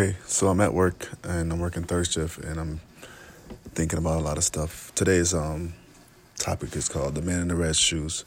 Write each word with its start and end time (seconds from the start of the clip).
Okay, 0.00 0.14
so 0.26 0.46
I'm 0.46 0.60
at 0.60 0.72
work 0.72 1.08
and 1.24 1.52
I'm 1.52 1.58
working 1.58 1.82
third 1.82 2.06
shift 2.06 2.38
and 2.44 2.60
I'm 2.60 2.80
thinking 3.74 3.98
about 3.98 4.20
a 4.20 4.22
lot 4.22 4.36
of 4.36 4.44
stuff. 4.44 4.92
Today's 4.94 5.34
um 5.34 5.74
topic 6.36 6.76
is 6.76 6.88
called 6.88 7.16
the 7.16 7.20
man 7.20 7.40
in 7.40 7.48
the 7.48 7.56
red 7.56 7.74
shoes. 7.74 8.24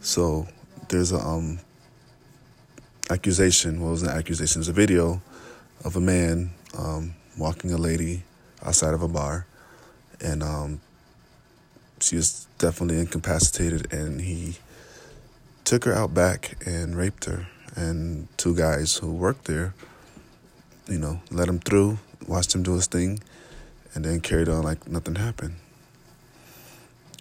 So 0.00 0.48
there's 0.88 1.12
a 1.12 1.18
um 1.18 1.58
accusation. 3.10 3.80
Well, 3.80 3.90
it 3.90 3.92
was 3.92 4.02
an 4.04 4.08
accusation. 4.08 4.62
It's 4.62 4.70
a 4.70 4.72
video 4.72 5.20
of 5.84 5.96
a 5.96 6.00
man 6.00 6.52
um, 6.78 7.14
walking 7.36 7.72
a 7.72 7.76
lady 7.76 8.22
outside 8.64 8.94
of 8.94 9.02
a 9.02 9.08
bar, 9.08 9.44
and 10.18 10.42
um, 10.42 10.80
she 12.00 12.16
was 12.16 12.46
definitely 12.56 13.00
incapacitated, 13.00 13.92
and 13.92 14.22
he 14.22 14.56
took 15.64 15.84
her 15.84 15.92
out 15.92 16.14
back 16.14 16.56
and 16.64 16.96
raped 16.96 17.26
her. 17.26 17.48
And 17.76 18.28
two 18.38 18.56
guys 18.56 18.96
who 18.96 19.12
worked 19.12 19.44
there 19.44 19.74
you 20.90 20.98
know, 20.98 21.20
let 21.30 21.48
him 21.48 21.60
through, 21.60 21.98
watched 22.26 22.54
him 22.54 22.62
do 22.62 22.74
his 22.74 22.88
thing, 22.88 23.20
and 23.94 24.04
then 24.04 24.20
carried 24.20 24.48
on 24.48 24.62
like 24.62 24.86
nothing 24.88 25.14
happened. 25.14 25.54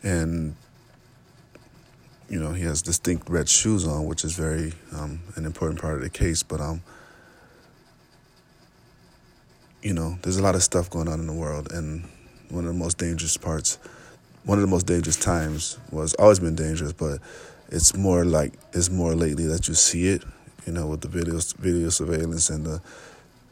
And 0.04 0.55
you 2.30 2.40
know, 2.40 2.54
he 2.54 2.64
has 2.64 2.82
distinct 2.82 3.30
red 3.30 3.48
shoes 3.48 3.88
on, 3.88 4.05
which 4.05 4.23
is 4.23 4.34
very 4.34 4.73
um, 4.94 5.20
an 5.36 5.45
important 5.45 5.82
part 5.82 5.95
of 5.95 6.02
the 6.02 6.09
case. 6.09 6.44
But 6.44 6.62
um, 6.62 6.82
you 9.81 9.94
know, 9.94 10.17
there's 10.22 10.38
a 10.38 10.44
lot 10.44 10.56
of 10.56 10.64
stuff 10.64 10.90
going 10.90 11.08
on 11.08 11.20
in 11.20 11.28
the 11.28 11.34
world, 11.34 11.72
and 11.72 12.08
one 12.50 12.66
of 12.66 12.73
the 12.73 12.80
most 12.80 12.98
dangerous 12.98 13.38
parts, 13.38 13.78
one 14.44 14.58
of 14.58 14.62
the 14.62 14.67
most 14.67 14.88
dangerous 14.88 15.16
times 15.16 15.78
was 15.92 16.16
always 16.16 16.40
been 16.40 16.56
dangerous, 16.56 16.94
but 16.94 17.20
it's 17.70 17.95
more 17.95 18.26
like 18.26 18.54
it's 18.73 18.90
more 18.90 19.14
lately 19.14 19.45
that 19.45 19.67
you 19.67 19.76
see 19.76 20.08
it, 20.08 20.23
you 20.66 20.73
know, 20.73 20.88
with 20.88 21.02
the 21.02 21.08
video 21.08 21.40
video 21.59 21.90
surveillance 21.90 22.50
and 22.50 22.66
the 22.66 22.81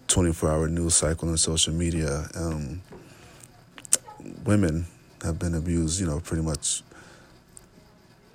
24 0.08 0.52
hour 0.52 0.68
news 0.68 0.96
cycle 0.96 1.28
and 1.28 1.40
social 1.40 1.74
media, 1.74 2.28
um, 2.36 2.82
women 4.46 4.86
have 5.24 5.40
been 5.40 5.54
abused, 5.54 6.00
you 6.00 6.08
know, 6.08 6.20
pretty 6.20 6.44
much 6.44 6.84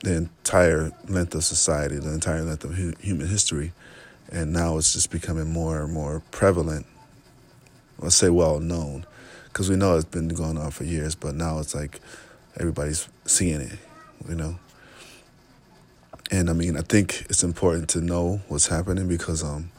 the 0.02 0.16
entire 0.16 0.90
length 1.08 1.34
of 1.34 1.44
society, 1.44 1.96
the 1.96 2.12
entire 2.12 2.42
length 2.42 2.64
of 2.64 2.74
hu- 2.74 2.94
human 3.00 3.28
history. 3.28 3.72
And 4.30 4.52
now 4.52 4.78
it's 4.78 4.92
just 4.92 5.10
becoming 5.10 5.52
more 5.52 5.82
and 5.82 5.92
more 5.92 6.22
prevalent. 6.30 6.86
Let's 7.98 8.16
say 8.16 8.30
well 8.30 8.58
known, 8.58 9.06
because 9.44 9.70
we 9.70 9.76
know 9.76 9.96
it's 9.96 10.04
been 10.04 10.28
going 10.28 10.58
on 10.58 10.70
for 10.70 10.84
years, 10.84 11.14
but 11.14 11.34
now 11.34 11.58
it's 11.60 11.74
like 11.74 12.00
everybody's 12.58 13.08
seeing 13.26 13.60
it, 13.60 13.78
you 14.28 14.34
know. 14.34 14.58
And 16.30 16.48
I 16.48 16.54
mean, 16.54 16.76
I 16.76 16.80
think 16.80 17.26
it's 17.28 17.44
important 17.44 17.90
to 17.90 18.00
know 18.00 18.40
what's 18.48 18.66
happening 18.66 19.06
because 19.06 19.44
um, 19.44 19.70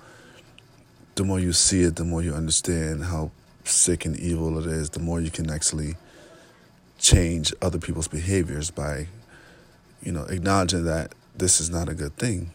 the 1.16 1.23
more 1.23 1.39
you 1.39 1.53
see 1.53 1.83
it, 1.83 1.95
the 1.95 2.06
more 2.06 2.22
you 2.22 2.33
understand 2.33 3.06
how 3.06 3.31
sick 3.64 4.06
and 4.06 4.17
evil 4.17 4.58
it 4.59 4.66
is, 4.66 4.89
the 4.92 5.00
more 5.00 5.22
you 5.22 5.30
can 5.30 5.50
actually 5.50 5.95
change 7.00 7.53
other 7.61 7.78
people's 7.78 8.08
behaviors 8.08 8.72
by, 8.72 9.08
you 10.02 10.11
know, 10.11 10.23
acknowledging 10.23 10.86
that 10.86 11.14
this 11.36 11.59
is 11.59 11.69
not 11.69 11.89
a 11.89 11.94
good 11.94 12.16
thing. 12.17 12.52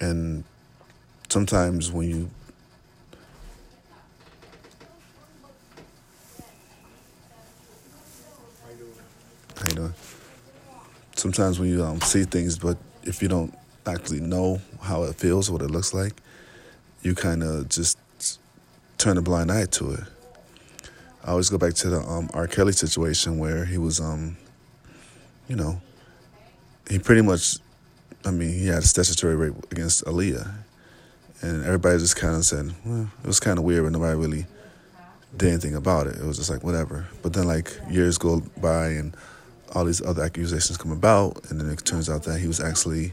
And 0.00 0.44
sometimes 1.28 1.90
when 1.90 2.08
you 2.08 2.30
How 9.56 9.68
you 9.68 9.74
doing? 9.76 9.94
Sometimes 11.14 11.60
when 11.60 11.68
you 11.68 11.84
um, 11.84 12.00
see 12.00 12.24
things, 12.24 12.58
but 12.58 12.76
if 13.04 13.22
you 13.22 13.28
don't 13.28 13.56
actually 13.86 14.18
know 14.18 14.60
how 14.80 15.04
it 15.04 15.14
feels, 15.14 15.48
what 15.52 15.62
it 15.62 15.70
looks 15.70 15.94
like, 15.94 16.14
you 17.02 17.14
kind 17.14 17.42
of 17.42 17.68
just 17.68 17.98
turn 18.98 19.18
a 19.18 19.22
blind 19.22 19.50
eye 19.50 19.66
to 19.66 19.92
it. 19.92 20.04
I 21.24 21.30
always 21.30 21.50
go 21.50 21.58
back 21.58 21.74
to 21.74 21.88
the 21.88 22.00
um, 22.00 22.30
R. 22.34 22.46
Kelly 22.46 22.72
situation 22.72 23.38
where 23.38 23.64
he 23.64 23.78
was, 23.78 24.00
um, 24.00 24.36
you 25.48 25.56
know, 25.56 25.80
he 26.88 26.98
pretty 26.98 27.22
much, 27.22 27.58
I 28.24 28.30
mean, 28.30 28.50
he 28.50 28.66
had 28.66 28.78
a 28.78 28.86
statutory 28.86 29.36
rape 29.36 29.54
against 29.70 30.04
Aaliyah. 30.04 30.52
And 31.42 31.64
everybody 31.64 31.98
just 31.98 32.16
kind 32.16 32.36
of 32.36 32.44
said, 32.44 32.72
well, 32.84 33.08
it 33.22 33.26
was 33.26 33.40
kind 33.40 33.58
of 33.58 33.64
weird, 33.64 33.84
but 33.84 33.92
nobody 33.92 34.16
really 34.16 34.46
did 35.36 35.48
anything 35.48 35.74
about 35.74 36.06
it. 36.06 36.16
It 36.16 36.24
was 36.24 36.36
just 36.36 36.50
like, 36.50 36.62
whatever. 36.62 37.06
But 37.22 37.32
then, 37.32 37.46
like, 37.46 37.72
years 37.90 38.18
go 38.18 38.42
by 38.60 38.88
and 38.88 39.16
all 39.74 39.84
these 39.84 40.02
other 40.02 40.22
accusations 40.22 40.76
come 40.76 40.92
about, 40.92 41.50
and 41.50 41.60
then 41.60 41.68
it 41.68 41.84
turns 41.84 42.08
out 42.08 42.24
that 42.24 42.38
he 42.38 42.46
was 42.46 42.60
actually 42.60 43.12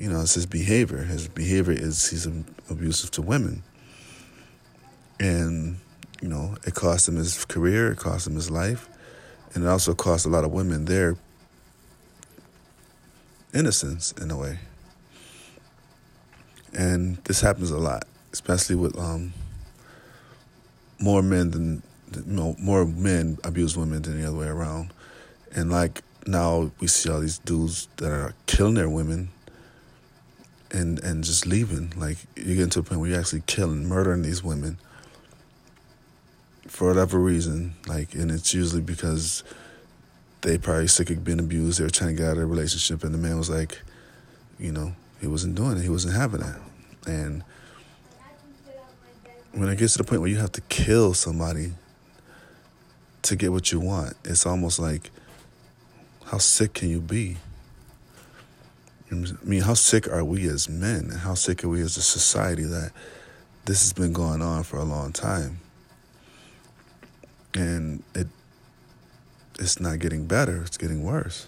you 0.00 0.08
know, 0.08 0.22
it's 0.22 0.34
his 0.34 0.46
behavior. 0.46 1.02
His 1.02 1.28
behavior 1.28 1.74
is 1.74 2.08
he's 2.08 2.26
abusive 2.70 3.10
to 3.12 3.22
women. 3.22 3.62
And, 5.20 5.76
you 6.22 6.28
know, 6.28 6.56
it 6.66 6.74
cost 6.74 7.06
him 7.06 7.16
his 7.16 7.44
career, 7.44 7.92
it 7.92 7.98
cost 7.98 8.26
him 8.26 8.34
his 8.34 8.50
life, 8.50 8.88
and 9.52 9.62
it 9.62 9.66
also 9.66 9.94
cost 9.94 10.24
a 10.24 10.30
lot 10.30 10.44
of 10.44 10.52
women 10.52 10.86
their 10.86 11.16
innocence 13.52 14.12
in 14.12 14.30
a 14.30 14.38
way. 14.38 14.58
And 16.72 17.18
this 17.24 17.42
happens 17.42 17.70
a 17.70 17.76
lot, 17.76 18.04
especially 18.32 18.76
with 18.76 18.98
um, 18.98 19.34
more 20.98 21.22
men 21.22 21.50
than, 21.50 21.82
you 22.14 22.22
know, 22.24 22.56
more 22.58 22.86
men 22.86 23.36
abuse 23.44 23.76
women 23.76 24.00
than 24.00 24.18
the 24.18 24.26
other 24.26 24.36
way 24.38 24.46
around. 24.46 24.94
And 25.54 25.70
like 25.70 26.00
now 26.26 26.70
we 26.80 26.86
see 26.86 27.10
all 27.10 27.20
these 27.20 27.38
dudes 27.38 27.88
that 27.96 28.10
are 28.10 28.34
killing 28.46 28.74
their 28.74 28.88
women 28.88 29.28
and 30.72 30.98
and 31.00 31.24
just 31.24 31.46
leaving. 31.46 31.92
Like 31.96 32.18
you 32.36 32.56
get 32.56 32.70
to 32.72 32.80
a 32.80 32.82
point 32.82 33.00
where 33.00 33.10
you're 33.10 33.20
actually 33.20 33.42
killing, 33.46 33.86
murdering 33.86 34.22
these 34.22 34.42
women 34.42 34.78
for 36.66 36.88
whatever 36.88 37.18
reason. 37.18 37.74
Like, 37.86 38.14
and 38.14 38.30
it's 38.30 38.54
usually 38.54 38.82
because 38.82 39.42
they 40.42 40.58
probably 40.58 40.88
sick 40.88 41.10
of 41.10 41.24
being 41.24 41.40
abused. 41.40 41.78
They 41.78 41.84
were 41.84 41.90
trying 41.90 42.16
to 42.16 42.22
get 42.22 42.30
out 42.30 42.36
of 42.36 42.44
a 42.44 42.46
relationship, 42.46 43.04
and 43.04 43.12
the 43.12 43.18
man 43.18 43.36
was 43.36 43.50
like, 43.50 43.80
you 44.58 44.72
know, 44.72 44.94
he 45.20 45.26
wasn't 45.26 45.54
doing 45.54 45.78
it. 45.78 45.82
He 45.82 45.88
wasn't 45.88 46.14
having 46.14 46.42
it, 46.42 46.56
and 47.06 47.44
when 49.52 49.68
it 49.68 49.78
gets 49.78 49.94
to 49.94 49.98
the 49.98 50.04
point 50.04 50.20
where 50.20 50.30
you 50.30 50.38
have 50.38 50.52
to 50.52 50.60
kill 50.62 51.14
somebody 51.14 51.72
to 53.22 53.36
get 53.36 53.52
what 53.52 53.72
you 53.72 53.80
want, 53.80 54.14
it's 54.24 54.46
almost 54.46 54.78
like, 54.78 55.10
how 56.26 56.38
sick 56.38 56.74
can 56.74 56.88
you 56.88 57.00
be? 57.00 57.36
I 59.10 59.14
mean, 59.42 59.62
how 59.62 59.74
sick 59.74 60.08
are 60.08 60.24
we 60.24 60.46
as 60.48 60.68
men? 60.68 61.10
How 61.10 61.34
sick 61.34 61.64
are 61.64 61.68
we 61.68 61.80
as 61.80 61.96
a 61.96 62.02
society 62.02 62.62
that 62.64 62.92
this 63.64 63.82
has 63.82 63.92
been 63.92 64.12
going 64.12 64.40
on 64.40 64.62
for 64.62 64.76
a 64.76 64.84
long 64.84 65.12
time? 65.12 65.60
And 67.54 68.04
it 68.14 68.28
it's 69.58 69.80
not 69.80 69.98
getting 69.98 70.26
better, 70.26 70.62
it's 70.62 70.78
getting 70.78 71.02
worse. 71.02 71.46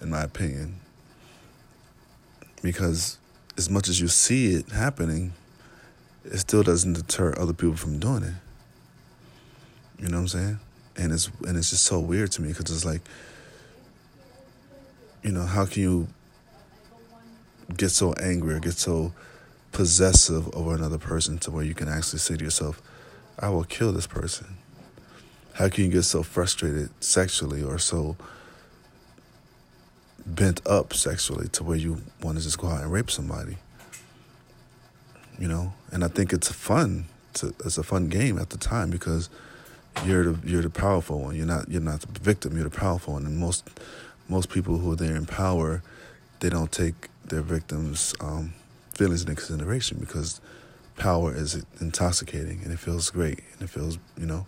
In 0.00 0.10
my 0.10 0.22
opinion. 0.22 0.80
Because 2.62 3.18
as 3.58 3.68
much 3.68 3.88
as 3.88 4.00
you 4.00 4.08
see 4.08 4.54
it 4.54 4.70
happening, 4.70 5.32
it 6.24 6.38
still 6.38 6.62
doesn't 6.62 6.94
deter 6.94 7.34
other 7.38 7.52
people 7.52 7.76
from 7.76 7.98
doing 7.98 8.22
it. 8.22 8.34
You 9.98 10.08
know 10.08 10.16
what 10.16 10.22
I'm 10.22 10.28
saying? 10.28 10.58
And 10.96 11.12
it's 11.12 11.30
and 11.46 11.56
it's 11.56 11.70
just 11.70 11.84
so 11.84 11.98
weird 11.98 12.32
to 12.32 12.42
me 12.42 12.48
because 12.48 12.70
it's 12.70 12.84
like 12.84 13.02
you 15.26 15.32
know, 15.32 15.44
how 15.44 15.66
can 15.66 15.82
you 15.82 16.06
get 17.76 17.88
so 17.88 18.12
angry 18.12 18.54
or 18.54 18.60
get 18.60 18.74
so 18.74 19.12
possessive 19.72 20.54
over 20.54 20.72
another 20.72 20.98
person 20.98 21.36
to 21.38 21.50
where 21.50 21.64
you 21.64 21.74
can 21.74 21.88
actually 21.88 22.20
say 22.20 22.36
to 22.36 22.44
yourself, 22.44 22.80
I 23.36 23.48
will 23.48 23.64
kill 23.64 23.92
this 23.92 24.06
person? 24.06 24.56
How 25.54 25.68
can 25.68 25.84
you 25.84 25.90
get 25.90 26.04
so 26.04 26.22
frustrated 26.22 26.90
sexually 27.02 27.60
or 27.60 27.76
so 27.76 28.16
bent 30.24 30.64
up 30.64 30.94
sexually 30.94 31.48
to 31.48 31.64
where 31.64 31.76
you 31.76 32.02
want 32.22 32.38
to 32.38 32.44
just 32.44 32.58
go 32.58 32.68
out 32.68 32.82
and 32.82 32.92
rape 32.92 33.10
somebody? 33.10 33.56
You 35.40 35.48
know, 35.48 35.72
and 35.90 36.04
I 36.04 36.08
think 36.08 36.32
it's 36.32 36.52
fun. 36.52 37.06
To, 37.34 37.52
it's 37.64 37.78
a 37.78 37.82
fun 37.82 38.06
game 38.08 38.38
at 38.38 38.50
the 38.50 38.58
time 38.58 38.90
because 38.90 39.28
you're 40.04 40.32
the 40.32 40.48
you're 40.48 40.62
the 40.62 40.70
powerful 40.70 41.20
one. 41.20 41.34
You're 41.34 41.46
not 41.46 41.68
you're 41.68 41.82
not 41.82 42.00
the 42.00 42.20
victim. 42.20 42.54
You're 42.54 42.68
the 42.68 42.78
powerful 42.78 43.14
one, 43.14 43.26
and 43.26 43.38
most 43.38 43.68
most 44.28 44.50
people 44.50 44.78
who 44.78 44.92
are 44.92 44.96
there 44.96 45.16
in 45.16 45.26
power, 45.26 45.82
they 46.40 46.48
don't 46.50 46.72
take 46.72 47.08
their 47.24 47.42
victims' 47.42 48.14
um, 48.20 48.52
feelings 48.94 49.22
into 49.22 49.34
consideration 49.34 49.98
because 50.00 50.40
power 50.96 51.34
is 51.34 51.64
intoxicating 51.80 52.60
and 52.62 52.72
it 52.72 52.78
feels 52.78 53.10
great 53.10 53.40
and 53.52 53.62
it 53.62 53.70
feels, 53.70 53.98
you 54.18 54.26
know, 54.26 54.46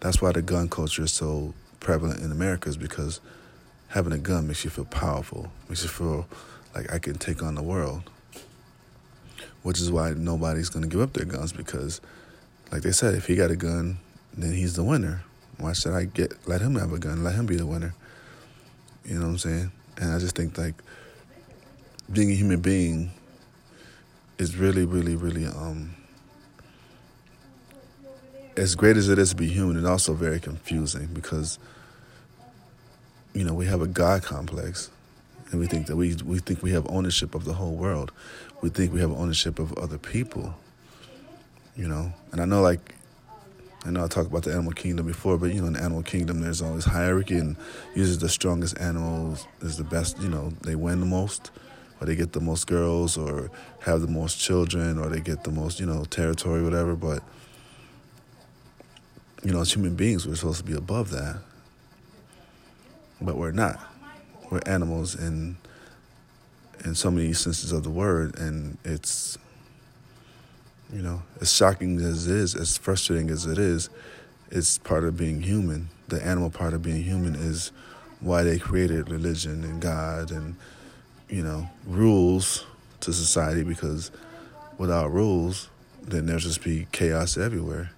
that's 0.00 0.22
why 0.22 0.32
the 0.32 0.42
gun 0.42 0.68
culture 0.68 1.04
is 1.04 1.12
so 1.12 1.54
prevalent 1.78 2.20
in 2.20 2.30
America 2.30 2.68
is 2.68 2.76
because 2.76 3.20
having 3.88 4.12
a 4.12 4.18
gun 4.18 4.46
makes 4.46 4.64
you 4.64 4.70
feel 4.70 4.84
powerful, 4.84 5.50
makes 5.68 5.82
you 5.82 5.88
feel 5.88 6.26
like 6.74 6.92
I 6.92 6.98
can 6.98 7.18
take 7.18 7.42
on 7.42 7.54
the 7.54 7.62
world. 7.62 8.02
Which 9.62 9.78
is 9.78 9.90
why 9.90 10.12
nobody's 10.12 10.70
going 10.70 10.84
to 10.84 10.88
give 10.88 11.00
up 11.00 11.12
their 11.12 11.26
guns 11.26 11.52
because, 11.52 12.00
like 12.72 12.80
they 12.80 12.92
said, 12.92 13.14
if 13.14 13.26
he 13.26 13.36
got 13.36 13.50
a 13.50 13.56
gun, 13.56 13.98
then 14.36 14.54
he's 14.54 14.74
the 14.74 14.84
winner. 14.84 15.22
Why 15.58 15.74
should 15.74 15.92
I 15.92 16.04
get 16.04 16.48
let 16.48 16.62
him 16.62 16.76
have 16.76 16.92
a 16.94 16.98
gun? 16.98 17.22
Let 17.22 17.34
him 17.34 17.44
be 17.44 17.56
the 17.56 17.66
winner. 17.66 17.94
You 19.04 19.14
know 19.14 19.22
what 19.22 19.32
I'm 19.32 19.38
saying? 19.38 19.72
And 19.98 20.12
I 20.12 20.18
just 20.18 20.36
think 20.36 20.56
like 20.56 20.74
being 22.12 22.30
a 22.30 22.34
human 22.34 22.60
being 22.60 23.10
is 24.38 24.56
really, 24.56 24.84
really, 24.84 25.16
really 25.16 25.46
um 25.46 25.94
as 28.56 28.74
great 28.74 28.96
as 28.96 29.08
it 29.08 29.18
is 29.18 29.30
to 29.30 29.36
be 29.36 29.48
human, 29.48 29.76
it's 29.76 29.86
also 29.86 30.12
very 30.12 30.38
confusing 30.38 31.08
because 31.14 31.58
you 33.32 33.44
know 33.44 33.54
we 33.54 33.66
have 33.66 33.80
a 33.80 33.86
God 33.86 34.22
complex, 34.22 34.90
and 35.50 35.60
we 35.60 35.66
think 35.66 35.86
that 35.86 35.96
we 35.96 36.14
we 36.24 36.38
think 36.38 36.62
we 36.62 36.72
have 36.72 36.86
ownership 36.90 37.34
of 37.34 37.44
the 37.44 37.54
whole 37.54 37.74
world. 37.74 38.12
We 38.60 38.68
think 38.68 38.92
we 38.92 39.00
have 39.00 39.12
ownership 39.12 39.58
of 39.58 39.72
other 39.78 39.98
people. 39.98 40.54
You 41.76 41.88
know, 41.88 42.12
and 42.32 42.40
I 42.40 42.44
know 42.44 42.60
like 42.60 42.94
I 43.84 43.90
know 43.90 44.04
I 44.04 44.08
talked 44.08 44.28
about 44.28 44.42
the 44.42 44.52
animal 44.52 44.72
kingdom 44.72 45.06
before, 45.06 45.38
but 45.38 45.54
you 45.54 45.62
know, 45.62 45.68
in 45.68 45.72
the 45.72 45.80
animal 45.80 46.02
kingdom, 46.02 46.40
there's 46.40 46.60
always 46.60 46.84
hierarchy, 46.84 47.38
and 47.38 47.56
usually 47.94 48.18
the 48.18 48.28
strongest 48.28 48.78
animals 48.78 49.46
is 49.62 49.78
the 49.78 49.84
best. 49.84 50.20
You 50.20 50.28
know, 50.28 50.52
they 50.62 50.74
win 50.74 51.00
the 51.00 51.06
most, 51.06 51.50
or 51.98 52.06
they 52.06 52.14
get 52.14 52.32
the 52.32 52.40
most 52.40 52.66
girls, 52.66 53.16
or 53.16 53.50
have 53.80 54.02
the 54.02 54.06
most 54.06 54.38
children, 54.38 54.98
or 54.98 55.08
they 55.08 55.20
get 55.20 55.44
the 55.44 55.50
most, 55.50 55.80
you 55.80 55.86
know, 55.86 56.04
territory, 56.04 56.62
whatever. 56.62 56.94
But 56.94 57.22
you 59.42 59.52
know, 59.52 59.60
as 59.60 59.72
human 59.72 59.94
beings, 59.94 60.26
we're 60.26 60.34
supposed 60.34 60.58
to 60.58 60.64
be 60.64 60.74
above 60.76 61.10
that, 61.10 61.38
but 63.20 63.36
we're 63.36 63.52
not. 63.52 63.80
We're 64.50 64.60
animals 64.66 65.14
in 65.14 65.56
in 66.84 66.94
so 66.94 67.10
many 67.10 67.32
senses 67.32 67.72
of 67.72 67.82
the 67.82 67.90
word, 67.90 68.38
and 68.38 68.76
it's 68.84 69.38
you 70.92 71.02
know, 71.02 71.22
as 71.40 71.52
shocking 71.52 71.98
as 72.00 72.26
it 72.26 72.34
is, 72.34 72.54
as 72.54 72.76
frustrating 72.76 73.30
as 73.30 73.46
it 73.46 73.58
is, 73.58 73.90
it's 74.50 74.78
part 74.78 75.04
of 75.04 75.16
being 75.16 75.42
human. 75.42 75.88
The 76.08 76.24
animal 76.24 76.50
part 76.50 76.74
of 76.74 76.82
being 76.82 77.02
human 77.02 77.36
is 77.36 77.70
why 78.20 78.42
they 78.42 78.58
created 78.58 79.08
religion 79.08 79.64
and 79.64 79.80
God 79.80 80.30
and, 80.30 80.56
you 81.28 81.42
know, 81.42 81.70
rules 81.86 82.66
to 83.00 83.12
society 83.12 83.62
because 83.62 84.10
without 84.78 85.12
rules, 85.12 85.68
then 86.02 86.26
there'll 86.26 86.40
just 86.40 86.62
be 86.62 86.86
chaos 86.92 87.36
everywhere. 87.36 87.92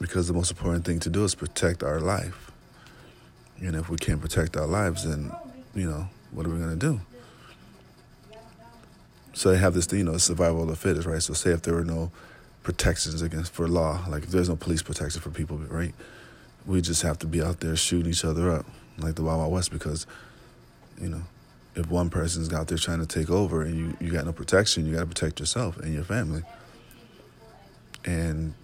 Because 0.00 0.28
the 0.28 0.34
most 0.34 0.50
important 0.50 0.84
thing 0.84 1.00
to 1.00 1.10
do 1.10 1.24
is 1.24 1.34
protect 1.34 1.82
our 1.82 2.00
life. 2.00 2.50
And 3.60 3.74
if 3.74 3.88
we 3.88 3.96
can't 3.96 4.20
protect 4.20 4.56
our 4.56 4.66
lives, 4.66 5.04
then, 5.04 5.32
you 5.74 5.88
know, 5.88 6.08
what 6.30 6.46
are 6.46 6.50
we 6.50 6.58
going 6.58 6.70
to 6.70 6.76
do? 6.76 7.00
So 9.38 9.52
they 9.52 9.58
have 9.58 9.72
this, 9.72 9.86
you 9.92 10.02
know, 10.02 10.16
survival 10.16 10.62
of 10.62 10.68
the 10.68 10.74
fittest, 10.74 11.06
right? 11.06 11.22
So 11.22 11.32
say 11.32 11.50
if 11.50 11.62
there 11.62 11.74
were 11.74 11.84
no 11.84 12.10
protections 12.64 13.22
against 13.22 13.52
for 13.52 13.68
law, 13.68 14.04
like 14.08 14.24
if 14.24 14.30
there's 14.30 14.48
no 14.48 14.56
police 14.56 14.82
protection 14.82 15.20
for 15.20 15.30
people, 15.30 15.58
right? 15.58 15.94
We 16.66 16.80
just 16.80 17.02
have 17.02 17.20
to 17.20 17.28
be 17.28 17.40
out 17.40 17.60
there 17.60 17.76
shooting 17.76 18.10
each 18.10 18.24
other 18.24 18.50
up, 18.50 18.66
like 18.98 19.14
the 19.14 19.22
Wild 19.22 19.38
Wild 19.38 19.52
West, 19.52 19.70
because, 19.70 20.08
you 21.00 21.08
know, 21.08 21.22
if 21.76 21.88
one 21.88 22.10
person's 22.10 22.52
out 22.52 22.66
there 22.66 22.78
trying 22.78 22.98
to 22.98 23.06
take 23.06 23.30
over 23.30 23.62
and 23.62 23.76
you, 23.78 23.96
you 24.00 24.12
got 24.12 24.26
no 24.26 24.32
protection, 24.32 24.86
you 24.86 24.94
got 24.94 25.02
to 25.02 25.06
protect 25.06 25.38
yourself 25.38 25.76
and 25.76 25.94
your 25.94 26.02
family. 26.02 26.42
And 28.04 28.54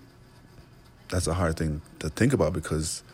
that's 1.08 1.28
a 1.28 1.34
hard 1.34 1.56
thing 1.56 1.82
to 2.00 2.08
think 2.08 2.32
about 2.32 2.52
because 2.52 3.04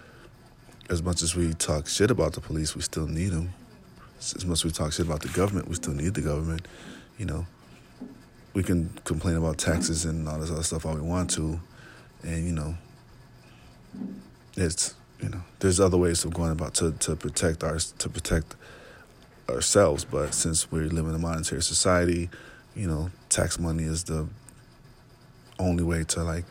as 0.88 1.02
much 1.02 1.20
as 1.20 1.36
we 1.36 1.52
talk 1.52 1.88
shit 1.88 2.10
about 2.10 2.32
the 2.32 2.40
police, 2.40 2.74
we 2.74 2.80
still 2.80 3.06
need 3.06 3.32
them. 3.32 3.52
As 4.18 4.46
much 4.46 4.60
as 4.60 4.64
we 4.64 4.70
talk 4.70 4.92
shit 4.92 5.04
about 5.04 5.20
the 5.20 5.28
government, 5.28 5.68
we 5.68 5.74
still 5.74 5.92
need 5.92 6.14
the 6.14 6.22
government 6.22 6.66
you 7.20 7.26
know, 7.26 7.46
we 8.54 8.62
can 8.62 8.88
complain 9.04 9.36
about 9.36 9.58
taxes 9.58 10.06
and 10.06 10.26
all 10.26 10.38
this 10.38 10.50
other 10.50 10.62
stuff 10.62 10.86
all 10.86 10.94
we 10.94 11.02
want 11.02 11.30
to, 11.32 11.60
and 12.22 12.46
you 12.46 12.52
know, 12.52 12.74
it's 14.56 14.94
you 15.20 15.28
know, 15.28 15.42
there's 15.58 15.78
other 15.78 15.98
ways 15.98 16.24
of 16.24 16.32
going 16.32 16.50
about 16.50 16.72
to, 16.76 16.92
to 16.92 17.14
protect 17.14 17.62
our 17.62 17.78
to 17.78 18.08
protect 18.08 18.56
ourselves. 19.50 20.06
But 20.06 20.32
since 20.32 20.72
we 20.72 20.80
live 20.80 21.06
in 21.08 21.14
a 21.14 21.18
monetary 21.18 21.62
society, 21.62 22.30
you 22.74 22.88
know, 22.88 23.10
tax 23.28 23.58
money 23.58 23.84
is 23.84 24.04
the 24.04 24.26
only 25.58 25.84
way 25.84 26.04
to 26.04 26.22
like 26.22 26.46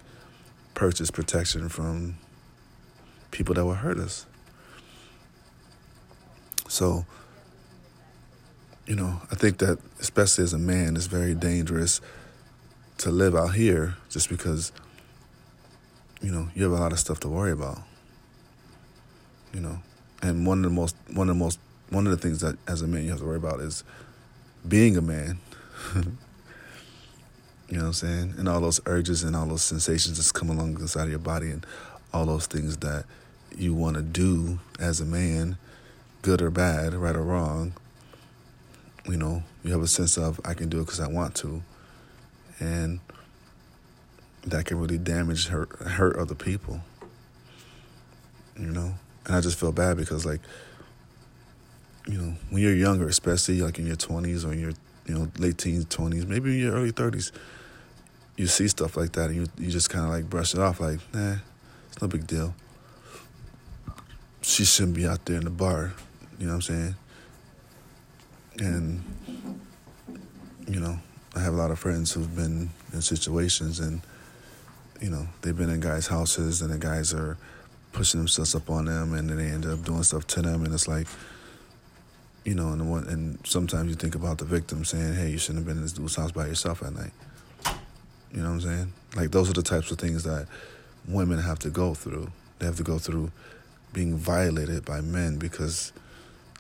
purchase 0.75 1.09
protection 1.09 1.67
from 1.67 2.15
people 3.31 3.55
that 3.55 3.65
will 3.65 3.73
hurt 3.73 3.97
us. 3.97 4.27
So 6.67 7.07
you 8.89 8.95
know, 8.95 9.21
I 9.31 9.35
think 9.35 9.59
that 9.59 9.77
especially 9.99 10.43
as 10.43 10.53
a 10.53 10.57
man, 10.57 10.95
it's 10.95 11.05
very 11.05 11.35
dangerous 11.35 12.01
to 12.97 13.11
live 13.11 13.35
out 13.35 13.53
here 13.53 13.95
just 14.09 14.29
because, 14.29 14.71
you 16.23 16.31
know, 16.31 16.49
you 16.55 16.63
have 16.63 16.71
a 16.71 16.81
lot 16.81 16.91
of 16.91 16.97
stuff 16.97 17.19
to 17.19 17.27
worry 17.27 17.51
about. 17.51 17.77
You 19.53 19.59
know, 19.61 19.79
and 20.23 20.45
one 20.45 20.57
of 20.57 20.63
the 20.63 20.75
most 20.75 20.95
one 21.13 21.29
of 21.29 21.35
the 21.35 21.39
most 21.39 21.59
one 21.91 22.07
of 22.07 22.11
the 22.11 22.17
things 22.17 22.41
that 22.41 22.57
as 22.67 22.81
a 22.81 22.87
man 22.87 23.03
you 23.03 23.11
have 23.11 23.19
to 23.19 23.25
worry 23.25 23.37
about 23.37 23.59
is 23.59 23.83
being 24.67 24.97
a 24.97 25.01
man. 25.01 25.37
you 25.95 26.01
know 27.69 27.81
what 27.81 27.85
I'm 27.85 27.93
saying? 27.93 28.33
And 28.39 28.49
all 28.49 28.59
those 28.59 28.81
urges 28.87 29.23
and 29.23 29.35
all 29.35 29.45
those 29.45 29.61
sensations 29.61 30.17
that 30.17 30.33
come 30.33 30.49
along 30.49 30.79
inside 30.79 31.03
of 31.03 31.09
your 31.11 31.19
body 31.19 31.51
and 31.51 31.63
all 32.11 32.25
those 32.25 32.47
things 32.47 32.77
that 32.77 33.05
you 33.55 33.75
want 33.75 33.97
to 33.97 34.01
do 34.01 34.59
as 34.79 34.99
a 34.99 35.05
man, 35.05 35.59
good 36.23 36.41
or 36.41 36.49
bad, 36.49 36.95
right 36.95 37.15
or 37.15 37.21
wrong, 37.21 37.73
you 39.09 39.17
know, 39.17 39.43
you 39.63 39.71
have 39.71 39.81
a 39.81 39.87
sense 39.87 40.17
of 40.17 40.39
I 40.45 40.53
can 40.53 40.69
do 40.69 40.79
it 40.79 40.85
because 40.85 40.99
I 40.99 41.07
want 41.07 41.35
to, 41.35 41.63
and 42.59 42.99
that 44.45 44.65
can 44.65 44.79
really 44.79 44.97
damage 44.97 45.47
hurt 45.47 45.69
hurt 45.79 46.15
other 46.17 46.35
people. 46.35 46.81
You 48.57 48.67
know, 48.67 48.93
and 49.25 49.35
I 49.35 49.41
just 49.41 49.59
feel 49.59 49.71
bad 49.71 49.97
because 49.97 50.25
like, 50.25 50.41
you 52.07 52.17
know, 52.17 52.33
when 52.49 52.61
you're 52.61 52.75
younger, 52.75 53.07
especially 53.07 53.61
like 53.61 53.79
in 53.79 53.87
your 53.87 53.95
twenties 53.95 54.45
or 54.45 54.53
in 54.53 54.59
your 54.59 54.73
you 55.07 55.15
know 55.15 55.31
late 55.37 55.57
teens, 55.57 55.85
twenties, 55.85 56.25
maybe 56.25 56.51
in 56.51 56.59
your 56.59 56.75
early 56.75 56.91
thirties, 56.91 57.31
you 58.37 58.47
see 58.47 58.67
stuff 58.67 58.95
like 58.95 59.13
that 59.13 59.29
and 59.29 59.35
you 59.35 59.47
you 59.57 59.71
just 59.71 59.89
kind 59.89 60.05
of 60.05 60.11
like 60.11 60.29
brush 60.29 60.53
it 60.53 60.59
off 60.59 60.79
like, 60.79 60.99
nah, 61.13 61.37
it's 61.87 62.01
no 62.01 62.07
big 62.07 62.27
deal. 62.27 62.53
She 64.41 64.65
shouldn't 64.65 64.95
be 64.95 65.07
out 65.07 65.25
there 65.25 65.37
in 65.37 65.45
the 65.45 65.49
bar. 65.49 65.93
You 66.37 66.45
know 66.45 66.53
what 66.53 66.55
I'm 66.55 66.61
saying? 66.61 66.95
And, 68.59 69.03
you 70.67 70.79
know, 70.79 70.99
I 71.35 71.39
have 71.39 71.53
a 71.53 71.57
lot 71.57 71.71
of 71.71 71.79
friends 71.79 72.11
who've 72.11 72.35
been 72.35 72.69
in 72.93 73.01
situations 73.01 73.79
and, 73.79 74.01
you 75.01 75.09
know, 75.09 75.27
they've 75.41 75.57
been 75.57 75.69
in 75.69 75.79
guys' 75.79 76.07
houses 76.07 76.61
and 76.61 76.71
the 76.71 76.77
guys 76.77 77.13
are 77.13 77.37
pushing 77.91 78.19
themselves 78.19 78.55
up 78.55 78.69
on 78.69 78.85
them 78.85 79.13
and 79.13 79.29
then 79.29 79.37
they 79.37 79.47
end 79.47 79.65
up 79.65 79.83
doing 79.83 80.03
stuff 80.03 80.27
to 80.27 80.41
them 80.41 80.63
and 80.63 80.73
it's 80.73 80.87
like, 80.87 81.07
you 82.45 82.55
know, 82.55 82.69
and 82.69 82.89
one, 82.89 83.07
and 83.07 83.37
sometimes 83.45 83.89
you 83.89 83.95
think 83.95 84.15
about 84.15 84.37
the 84.37 84.45
victim 84.45 84.85
saying, 84.85 85.13
"Hey, 85.13 85.29
you 85.29 85.37
shouldn't 85.37 85.59
have 85.59 85.65
been 85.67 85.77
in 85.77 85.83
this 85.83 85.91
dude's 85.91 86.15
house 86.15 86.31
by 86.31 86.47
yourself 86.47 86.81
at 86.81 86.93
night." 86.93 87.11
You 88.33 88.41
know 88.41 88.49
what 88.49 88.55
I'm 88.55 88.61
saying? 88.61 88.93
Like 89.15 89.31
those 89.31 89.49
are 89.49 89.53
the 89.53 89.61
types 89.61 89.91
of 89.91 89.97
things 89.97 90.23
that 90.23 90.47
women 91.07 91.39
have 91.39 91.59
to 91.59 91.69
go 91.69 91.93
through. 91.93 92.31
They 92.59 92.65
have 92.65 92.77
to 92.77 92.83
go 92.83 92.97
through 92.97 93.31
being 93.93 94.15
violated 94.17 94.85
by 94.85 95.01
men 95.01 95.37
because 95.37 95.91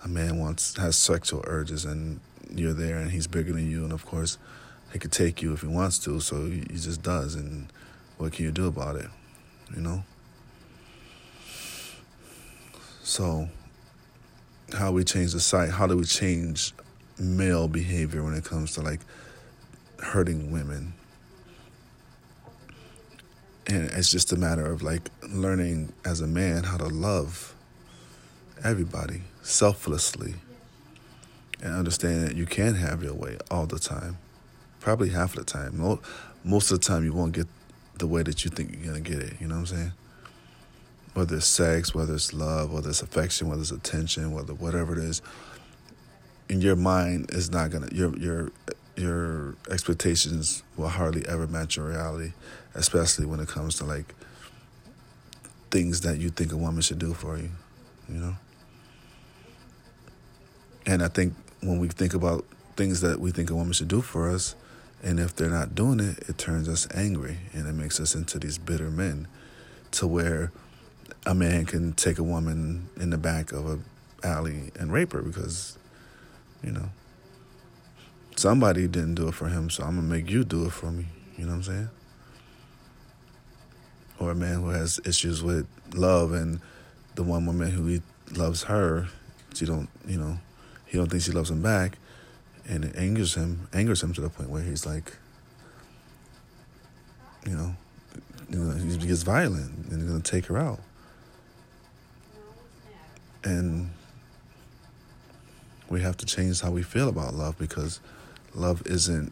a 0.03 0.07
man 0.07 0.39
wants 0.39 0.77
has 0.77 0.95
sexual 0.95 1.43
urges 1.47 1.85
and 1.85 2.19
you're 2.53 2.73
there 2.73 2.97
and 2.97 3.11
he's 3.11 3.27
bigger 3.27 3.53
than 3.53 3.69
you 3.69 3.83
and 3.83 3.93
of 3.93 4.05
course 4.05 4.37
he 4.91 4.99
could 4.99 5.11
take 5.11 5.41
you 5.41 5.53
if 5.53 5.61
he 5.61 5.67
wants 5.67 5.99
to 5.99 6.19
so 6.19 6.45
he 6.47 6.61
just 6.69 7.01
does 7.01 7.35
and 7.35 7.67
what 8.17 8.33
can 8.33 8.45
you 8.45 8.51
do 8.51 8.67
about 8.67 8.95
it 8.95 9.09
you 9.75 9.81
know? 9.81 10.03
So 13.03 13.49
how 14.73 14.91
we 14.91 15.03
change 15.03 15.33
the 15.33 15.39
site 15.39 15.69
how 15.69 15.87
do 15.87 15.97
we 15.97 16.03
change 16.03 16.73
male 17.17 17.67
behavior 17.67 18.23
when 18.23 18.33
it 18.33 18.43
comes 18.43 18.73
to 18.75 18.81
like 18.81 19.01
hurting 19.99 20.51
women? 20.51 20.93
And 23.67 23.89
it's 23.91 24.11
just 24.11 24.31
a 24.31 24.35
matter 24.35 24.65
of 24.65 24.81
like 24.81 25.09
learning 25.29 25.93
as 26.05 26.21
a 26.21 26.27
man 26.27 26.63
how 26.63 26.77
to 26.77 26.87
love 26.87 27.55
everybody 28.63 29.21
selflessly 29.41 30.35
and 31.61 31.73
understand 31.73 32.27
that 32.27 32.35
you 32.35 32.45
can 32.45 32.75
have 32.75 33.03
your 33.03 33.13
way 33.13 33.37
all 33.51 33.65
the 33.65 33.79
time. 33.79 34.17
Probably 34.79 35.09
half 35.09 35.35
of 35.37 35.45
the 35.45 35.51
time. 35.51 35.77
Most 36.43 36.71
of 36.71 36.79
the 36.79 36.85
time, 36.85 37.03
you 37.03 37.13
won't 37.13 37.33
get 37.33 37.47
the 37.97 38.07
way 38.07 38.23
that 38.23 38.45
you 38.45 38.51
think 38.51 38.71
you're 38.73 38.91
going 38.91 39.03
to 39.03 39.09
get 39.09 39.21
it. 39.21 39.33
You 39.41 39.47
know 39.47 39.55
what 39.55 39.71
I'm 39.71 39.77
saying? 39.77 39.91
Whether 41.13 41.37
it's 41.37 41.47
sex, 41.47 41.93
whether 41.93 42.13
it's 42.15 42.33
love, 42.33 42.71
whether 42.71 42.89
it's 42.89 43.01
affection, 43.01 43.49
whether 43.49 43.61
it's 43.61 43.71
attention, 43.71 44.31
whether 44.31 44.53
whatever 44.53 44.93
it 44.93 44.99
is, 44.99 45.21
in 46.47 46.61
your 46.61 46.75
mind 46.75 47.29
is 47.31 47.51
not 47.51 47.69
gonna 47.69 47.89
your 47.91 48.15
your 48.17 48.51
your 48.95 49.55
expectations 49.69 50.63
will 50.77 50.89
hardly 50.89 51.25
ever 51.27 51.47
match 51.47 51.77
your 51.77 51.87
reality, 51.87 52.33
especially 52.73 53.25
when 53.25 53.39
it 53.39 53.47
comes 53.47 53.75
to 53.75 53.85
like 53.85 54.13
things 55.71 56.01
that 56.01 56.17
you 56.17 56.29
think 56.29 56.51
a 56.51 56.57
woman 56.57 56.81
should 56.81 56.99
do 56.99 57.13
for 57.13 57.37
you. 57.37 57.49
You 58.07 58.15
know. 58.15 58.35
And 60.89 61.03
I 61.03 61.07
think 61.07 61.35
when 61.61 61.77
we 61.77 61.87
think 61.87 62.15
about 62.15 62.45
things 62.75 63.01
that 63.01 63.19
we 63.19 63.29
think 63.29 63.51
a 63.51 63.55
woman 63.55 63.73
should 63.73 63.89
do 63.89 64.01
for 64.01 64.27
us, 64.27 64.55
and 65.03 65.19
if 65.19 65.35
they're 65.35 65.47
not 65.47 65.75
doing 65.75 65.99
it, 65.99 66.17
it 66.27 66.39
turns 66.39 66.67
us 66.67 66.87
angry 66.95 67.37
and 67.53 67.67
it 67.67 67.73
makes 67.73 67.99
us 67.99 68.15
into 68.15 68.39
these 68.39 68.57
bitter 68.57 68.89
men 68.89 69.27
to 69.91 70.07
where 70.07 70.51
a 71.27 71.35
man 71.35 71.67
can 71.67 71.93
take 71.93 72.17
a 72.17 72.23
woman 72.23 72.89
in 72.99 73.11
the 73.11 73.19
back 73.19 73.51
of 73.51 73.69
a 73.69 73.79
alley 74.25 74.71
and 74.79 74.91
rape 74.91 75.11
her 75.11 75.21
because, 75.21 75.77
you 76.63 76.71
know, 76.71 76.89
somebody 78.35 78.87
didn't 78.87 79.13
do 79.13 79.27
it 79.27 79.35
for 79.35 79.47
him, 79.47 79.69
so 79.69 79.83
I'm 79.83 79.95
gonna 79.95 80.07
make 80.07 80.27
you 80.27 80.43
do 80.43 80.65
it 80.65 80.71
for 80.71 80.89
me. 80.89 81.05
You 81.37 81.45
know 81.45 81.51
what 81.51 81.57
I'm 81.57 81.63
saying? 81.63 81.89
Or 84.17 84.31
a 84.31 84.35
man 84.35 84.55
who 84.63 84.69
has 84.69 84.99
issues 85.05 85.43
with 85.43 85.67
love 85.93 86.33
and 86.33 86.61
the 87.13 87.21
one 87.21 87.45
woman 87.45 87.69
who 87.69 87.85
he 87.85 88.01
loves 88.31 88.63
her, 88.63 89.07
she 89.53 89.67
don't, 89.67 89.87
you 90.07 90.17
know, 90.17 90.39
he 90.89 90.97
don't 90.97 91.09
think 91.09 91.21
she 91.21 91.31
loves 91.31 91.51
him 91.51 91.61
back, 91.61 91.99
and 92.67 92.83
it 92.83 92.95
angers 92.95 93.35
him, 93.35 93.67
angers 93.73 94.01
him 94.01 94.11
to 94.13 94.21
the 94.21 94.29
point 94.29 94.49
where 94.49 94.63
he's 94.63 94.87
like, 94.87 95.13
you 97.45 97.55
know, 97.55 97.75
you 98.49 98.57
know, 98.57 98.75
he 98.75 99.07
gets 99.07 99.21
violent 99.21 99.71
and 99.91 100.01
he's 100.01 100.09
gonna 100.09 100.21
take 100.21 100.47
her 100.47 100.57
out. 100.57 100.79
And 103.43 103.91
we 105.89 106.01
have 106.01 106.17
to 106.17 106.25
change 106.25 106.61
how 106.61 106.71
we 106.71 106.81
feel 106.81 107.07
about 107.07 107.35
love 107.35 107.57
because 107.59 107.99
love 108.55 108.81
isn't 108.87 109.31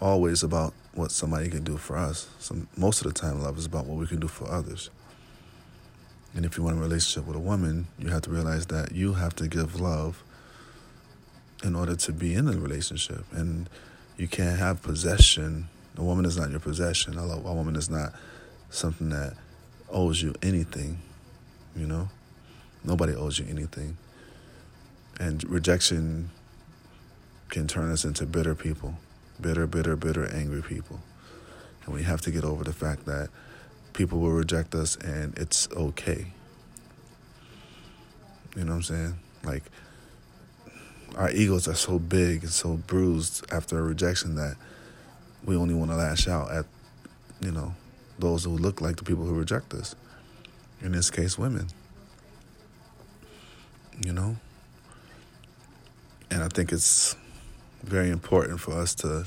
always 0.00 0.42
about 0.42 0.72
what 0.94 1.10
somebody 1.10 1.50
can 1.50 1.64
do 1.64 1.76
for 1.76 1.96
us. 1.96 2.28
Some, 2.38 2.66
most 2.78 3.04
of 3.04 3.12
the 3.12 3.18
time, 3.18 3.42
love 3.42 3.58
is 3.58 3.66
about 3.66 3.84
what 3.84 3.98
we 3.98 4.06
can 4.06 4.20
do 4.20 4.28
for 4.28 4.50
others. 4.50 4.88
And 6.34 6.46
if 6.46 6.56
you 6.56 6.64
want 6.64 6.78
a 6.78 6.80
relationship 6.80 7.26
with 7.26 7.36
a 7.36 7.40
woman, 7.40 7.88
you 7.98 8.08
have 8.08 8.22
to 8.22 8.30
realize 8.30 8.66
that 8.66 8.92
you 8.92 9.14
have 9.14 9.36
to 9.36 9.46
give 9.46 9.78
love 9.78 10.24
in 11.62 11.74
order 11.74 11.94
to 11.94 12.12
be 12.12 12.34
in 12.34 12.48
a 12.48 12.52
relationship. 12.52 13.24
And 13.32 13.68
you 14.16 14.28
can't 14.28 14.58
have 14.58 14.82
possession. 14.82 15.68
A 15.96 16.02
woman 16.02 16.24
is 16.24 16.36
not 16.36 16.50
your 16.50 16.60
possession. 16.60 17.18
A, 17.18 17.38
woman 17.38 17.76
is 17.76 17.90
not 17.90 18.12
something 18.70 19.10
that 19.10 19.34
owes 19.90 20.22
you 20.22 20.34
anything, 20.42 21.00
you 21.76 21.86
know? 21.86 22.08
Nobody 22.84 23.14
owes 23.14 23.38
you 23.38 23.46
anything. 23.48 23.96
And 25.18 25.42
rejection 25.48 26.30
can 27.50 27.66
turn 27.66 27.90
us 27.90 28.04
into 28.04 28.24
bitter 28.24 28.54
people, 28.54 28.94
bitter, 29.40 29.66
bitter, 29.66 29.96
bitter, 29.96 30.26
angry 30.32 30.62
people. 30.62 31.00
And 31.84 31.94
we 31.94 32.04
have 32.04 32.20
to 32.22 32.30
get 32.30 32.44
over 32.44 32.64
the 32.64 32.72
fact 32.72 33.04
that 33.06 33.28
people 33.92 34.20
will 34.20 34.32
reject 34.32 34.74
us 34.74 34.96
and 34.96 35.36
it's 35.36 35.68
okay. 35.72 36.26
You 38.56 38.64
know 38.64 38.72
what 38.72 38.76
I'm 38.76 38.82
saying? 38.82 39.14
Like, 39.44 39.64
our 41.16 41.30
egos 41.30 41.68
are 41.68 41.74
so 41.74 41.98
big 41.98 42.42
and 42.42 42.52
so 42.52 42.76
bruised 42.76 43.44
after 43.52 43.78
a 43.78 43.82
rejection 43.82 44.34
that 44.36 44.56
we 45.44 45.56
only 45.56 45.74
want 45.74 45.90
to 45.90 45.96
lash 45.96 46.28
out 46.28 46.50
at, 46.50 46.66
you 47.40 47.50
know, 47.50 47.74
those 48.18 48.44
who 48.44 48.50
look 48.50 48.80
like 48.80 48.96
the 48.96 49.04
people 49.04 49.24
who 49.24 49.34
reject 49.34 49.72
us. 49.74 49.94
In 50.82 50.92
this 50.92 51.10
case, 51.10 51.38
women. 51.38 51.68
You 54.04 54.12
know? 54.12 54.36
And 56.30 56.42
I 56.42 56.48
think 56.48 56.72
it's 56.72 57.16
very 57.82 58.10
important 58.10 58.60
for 58.60 58.72
us 58.72 58.94
to 58.96 59.26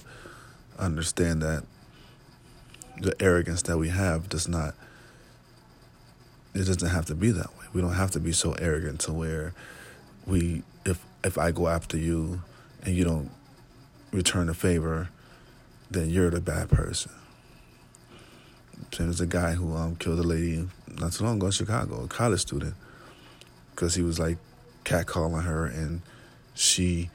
understand 0.79 1.41
that 1.41 1.63
the 2.99 3.15
arrogance 3.21 3.63
that 3.63 3.77
we 3.77 3.89
have 3.89 4.29
does 4.29 4.47
not 4.47 4.75
it 6.53 6.65
doesn't 6.65 6.89
have 6.89 7.07
to 7.07 7.15
be 7.15 7.31
that 7.31 7.49
way. 7.57 7.65
We 7.73 7.81
don't 7.81 7.93
have 7.93 8.11
to 8.11 8.19
be 8.19 8.31
so 8.31 8.53
arrogant 8.53 8.99
to 9.01 9.13
where 9.13 9.53
we 10.27 10.61
if 11.23 11.37
I 11.37 11.51
go 11.51 11.67
after 11.67 11.97
you 11.97 12.41
and 12.83 12.95
you 12.95 13.03
don't 13.03 13.31
return 14.11 14.47
the 14.47 14.53
favor, 14.53 15.09
then 15.89 16.09
you're 16.09 16.29
the 16.29 16.41
bad 16.41 16.69
person. 16.69 17.11
Same 18.91 19.09
as 19.09 19.19
the 19.19 19.25
guy 19.25 19.53
who 19.53 19.75
um, 19.75 19.95
killed 19.95 20.19
a 20.19 20.23
lady 20.23 20.67
not 20.99 21.13
too 21.13 21.23
long 21.23 21.37
ago 21.37 21.47
in 21.47 21.51
Chicago, 21.51 22.03
a 22.03 22.07
college 22.07 22.41
student, 22.41 22.75
because 23.71 23.95
he 23.95 24.01
was 24.01 24.19
like 24.19 24.37
catcalling 24.83 25.43
her 25.43 25.65
and 25.65 26.01
she 26.53 27.09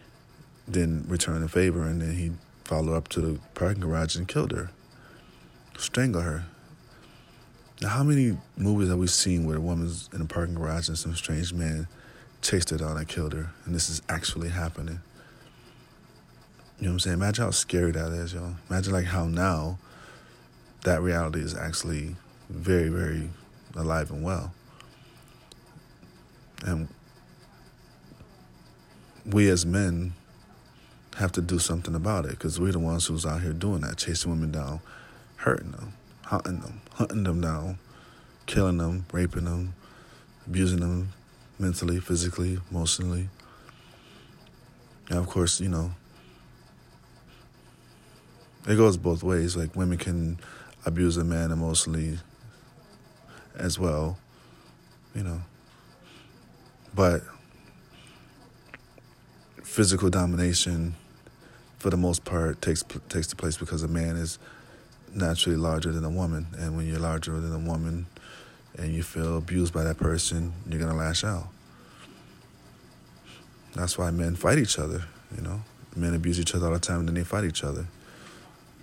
didn't 0.71 1.09
return 1.09 1.41
the 1.41 1.49
favor, 1.49 1.83
and 1.85 2.03
then 2.03 2.15
he 2.15 2.33
followed 2.65 2.95
up 2.95 3.09
to 3.09 3.21
the 3.21 3.41
parking 3.55 3.81
garage 3.81 4.17
and 4.17 4.29
killed 4.29 4.53
her, 4.53 4.71
strangled 5.77 6.25
her. 6.25 6.45
Now, 7.81 7.89
how 7.89 8.03
many 8.03 8.37
movies 8.57 8.89
have 8.89 8.99
we 8.99 9.07
seen 9.07 9.47
where 9.47 9.57
a 9.57 9.61
woman's 9.61 10.11
in 10.13 10.21
a 10.21 10.25
parking 10.25 10.57
garage 10.57 10.89
and 10.89 10.99
some 10.99 11.15
strange 11.15 11.53
man 11.53 11.87
chased 12.43 12.71
her 12.71 12.77
down 12.77 12.97
and 12.97 13.09
killed 13.09 13.33
her, 13.33 13.51
and 13.65 13.75
this 13.75 13.89
is 13.91 14.03
actually 14.09 14.49
happening? 14.49 15.01
You 16.79 16.85
know 16.85 16.91
what 16.91 16.95
I'm 16.95 17.01
saying? 17.01 17.15
Imagine 17.15 17.45
how 17.45 17.51
scary 17.51 17.91
that 17.93 18.13
is, 18.13 18.33
y'all. 18.33 18.55
Imagine 18.71 18.93
like 18.93 19.07
how 19.07 19.27
now 19.27 19.79
that 20.85 21.03
reality 21.03 21.41
is 21.41 21.55
actually 21.57 22.15
very, 22.49 22.89
very 22.89 23.31
alive 23.75 24.11
and 24.11 24.23
well. 24.23 24.53
And 26.65 26.89
we 29.27 29.49
as 29.49 29.67
men 29.67 30.13
have 31.17 31.33
to 31.33 31.41
do 31.41 31.59
something 31.59 31.95
about 31.95 32.25
it 32.25 32.31
because 32.31 32.61
we're 32.61 32.73
the 32.73 32.79
ones 32.79 33.07
who's 33.07 33.27
out 33.27 33.43
here 33.43 33.53
doing 33.53 33.81
that, 33.81 33.97
chasing 33.97 34.31
women 34.31 34.53
down, 34.53 34.81
hurting 35.37 35.73
them, 35.73 35.95
hunting 36.25 36.61
them, 36.61 36.81
hunting 36.95 37.25
them 37.25 37.41
down, 37.41 37.79
killing 38.47 38.79
them, 38.79 39.05
raping 39.13 39.45
them, 39.45 39.75
abusing 40.47 40.81
them 40.81 41.13
mentally, 41.59 42.01
physically, 42.01 42.59
emotionally. 42.71 43.29
And 45.09 45.19
of 45.19 45.27
course, 45.27 45.61
you 45.61 45.69
know, 45.69 45.93
it 48.67 48.77
goes 48.77 48.97
both 48.97 49.23
ways. 49.23 49.57
Like 49.57 49.75
women 49.75 49.99
can 49.99 50.39
abuse 50.85 51.17
a 51.17 51.25
man 51.25 51.51
emotionally 51.51 52.19
as 53.57 53.79
well, 53.79 54.19
you 55.15 55.23
know. 55.23 55.41
But 56.95 57.23
physical 59.63 60.11
domination 60.11 60.95
for 61.79 61.91
the 61.91 61.97
most 61.97 62.25
part 62.25 62.61
takes 62.61 62.83
takes 63.09 63.29
the 63.29 63.37
place 63.37 63.57
because 63.57 63.83
a 63.83 63.89
man 63.89 64.17
is 64.17 64.39
naturally 65.15 65.57
larger 65.57 65.93
than 65.93 66.05
a 66.05 66.11
woman, 66.11 66.47
and 66.59 66.77
when 66.77 66.87
you're 66.87 66.99
larger 66.99 67.39
than 67.41 67.55
a 67.55 67.59
woman, 67.59 68.07
and 68.79 68.95
you 68.95 69.03
feel 69.03 69.37
abused 69.37 69.75
by 69.75 69.85
that 69.85 69.99
person, 69.99 70.53
you're 70.69 70.81
gonna 70.81 70.95
lash 70.95 71.25
out. 71.25 71.49
That's 73.75 73.99
why 73.99 74.11
men 74.11 74.37
fight 74.37 74.59
each 74.59 74.79
other. 74.79 75.05
You 75.37 75.43
know, 75.43 75.63
men 75.95 76.15
abuse 76.15 76.41
each 76.41 76.55
other 76.55 76.67
all 76.67 76.73
the 76.73 76.79
time, 76.79 77.01
and 77.01 77.09
then 77.09 77.15
they 77.15 77.25
fight 77.25 77.45
each 77.45 77.65
other. 77.65 77.87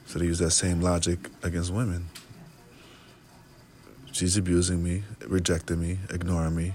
So 0.05 0.19
they 0.19 0.25
use 0.25 0.39
that 0.39 0.51
same 0.51 0.81
logic 0.81 1.29
against 1.41 1.71
women. 1.73 2.07
She's 4.11 4.37
abusing 4.37 4.83
me, 4.83 5.03
rejecting 5.25 5.81
me, 5.81 5.99
ignoring 6.09 6.55
me. 6.55 6.73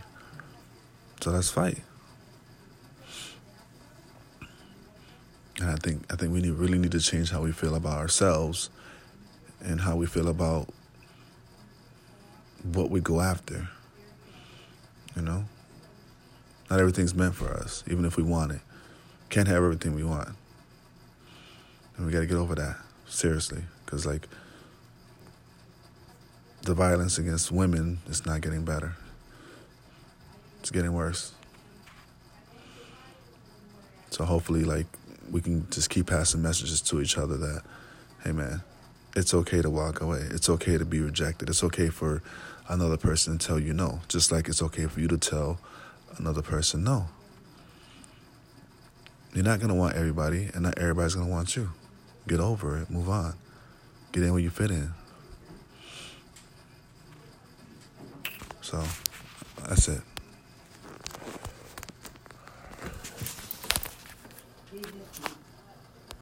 So 1.20 1.30
let's 1.30 1.50
fight. 1.50 1.78
And 5.60 5.70
I 5.70 5.76
think 5.76 6.10
I 6.12 6.16
think 6.16 6.32
we 6.32 6.40
need, 6.40 6.52
really 6.52 6.78
need 6.78 6.92
to 6.92 7.00
change 7.00 7.30
how 7.30 7.42
we 7.42 7.52
feel 7.52 7.74
about 7.74 7.98
ourselves 7.98 8.70
and 9.62 9.80
how 9.82 9.96
we 9.96 10.06
feel 10.06 10.28
about 10.28 10.68
what 12.62 12.90
we 12.90 13.00
go 13.00 13.20
after. 13.20 13.68
You 15.16 15.22
know? 15.22 15.44
Not 16.70 16.80
everything's 16.80 17.14
meant 17.14 17.34
for 17.34 17.52
us, 17.52 17.82
even 17.90 18.04
if 18.04 18.16
we 18.16 18.22
want 18.22 18.52
it. 18.52 18.60
Can't 19.28 19.48
have 19.48 19.58
everything 19.58 19.94
we 19.94 20.04
want. 20.04 20.28
And 21.96 22.06
we 22.06 22.12
got 22.12 22.20
to 22.20 22.26
get 22.26 22.36
over 22.36 22.54
that, 22.54 22.76
seriously. 23.08 23.62
Because, 23.84 24.06
like, 24.06 24.28
the 26.62 26.74
violence 26.74 27.18
against 27.18 27.50
women 27.50 27.98
is 28.08 28.24
not 28.24 28.40
getting 28.40 28.64
better, 28.64 28.94
it's 30.60 30.70
getting 30.70 30.92
worse. 30.92 31.32
So, 34.10 34.24
hopefully, 34.24 34.64
like, 34.64 34.86
we 35.30 35.40
can 35.40 35.68
just 35.70 35.90
keep 35.90 36.06
passing 36.06 36.42
messages 36.42 36.80
to 36.82 37.00
each 37.00 37.16
other 37.16 37.36
that, 37.36 37.62
hey 38.24 38.32
man, 38.32 38.62
it's 39.16 39.34
okay 39.34 39.62
to 39.62 39.70
walk 39.70 40.00
away. 40.00 40.20
It's 40.30 40.48
okay 40.48 40.78
to 40.78 40.84
be 40.84 41.00
rejected. 41.00 41.48
It's 41.48 41.64
okay 41.64 41.88
for 41.88 42.22
another 42.68 42.96
person 42.96 43.38
to 43.38 43.46
tell 43.46 43.58
you 43.58 43.72
no, 43.72 44.00
just 44.08 44.30
like 44.30 44.48
it's 44.48 44.62
okay 44.62 44.86
for 44.86 45.00
you 45.00 45.08
to 45.08 45.18
tell 45.18 45.58
another 46.18 46.42
person 46.42 46.84
no. 46.84 47.06
You're 49.34 49.44
not 49.44 49.58
going 49.58 49.68
to 49.68 49.74
want 49.74 49.96
everybody, 49.96 50.50
and 50.52 50.62
not 50.62 50.78
everybody's 50.78 51.14
going 51.14 51.26
to 51.26 51.32
want 51.32 51.56
you. 51.56 51.70
Get 52.26 52.40
over 52.40 52.78
it, 52.78 52.90
move 52.90 53.08
on, 53.08 53.34
get 54.12 54.22
in 54.22 54.32
where 54.32 54.40
you 54.40 54.50
fit 54.50 54.70
in. 54.70 54.92
So 58.60 58.82
that's 59.66 59.88
it. 59.88 60.02